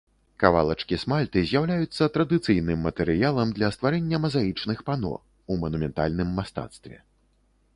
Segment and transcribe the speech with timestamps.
[0.43, 5.13] Кавалачкі смальты з'яўляюцца традыцыйным матэрыялам для стварэння мазаічных пано,
[5.53, 6.97] у манументальным мастацтве.